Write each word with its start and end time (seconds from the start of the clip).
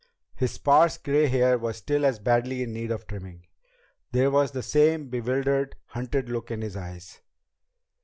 His 0.33 0.53
sparse 0.53 0.97
gray 0.97 1.27
hair 1.27 1.59
was 1.59 1.77
still 1.77 2.05
as 2.07 2.17
badly 2.17 2.63
in 2.63 2.73
need 2.73 2.89
of 2.89 3.05
trimming. 3.05 3.45
There 4.13 4.31
was 4.31 4.49
the 4.49 4.63
same 4.63 5.09
bewildered, 5.09 5.75
hunted 5.89 6.27
look 6.27 6.49
in 6.49 6.63
his 6.63 6.75
eyes. 6.75 7.21